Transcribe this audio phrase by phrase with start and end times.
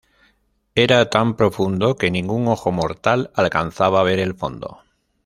[0.73, 4.81] Era tan profundo que ningún ojo mortal alcanzaba ver el fondo.